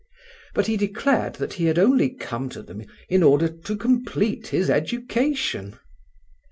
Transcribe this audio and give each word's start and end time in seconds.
But 0.55 0.65
he 0.65 0.77
declared 0.77 1.35
that 1.35 1.53
he 1.53 1.65
had 1.65 1.77
only 1.77 2.09
come 2.09 2.49
to 2.49 2.63
them 2.63 2.81
in 3.07 3.21
order 3.21 3.47
to 3.47 3.77
complete 3.77 4.47
his 4.47 4.67
education! 4.67 5.77